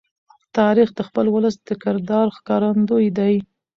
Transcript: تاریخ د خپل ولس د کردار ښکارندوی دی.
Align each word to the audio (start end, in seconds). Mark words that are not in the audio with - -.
تاریخ 0.57 0.89
د 0.95 0.99
خپل 1.07 1.25
ولس 1.35 1.55
د 1.67 1.69
کردار 1.83 2.27
ښکارندوی 2.37 3.07
دی. 3.17 3.33